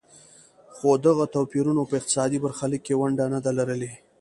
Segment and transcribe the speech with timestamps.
[0.75, 3.91] خو دغو توپیرونو په اقتصادي برخلیک کې ونډه نه ده لرلې.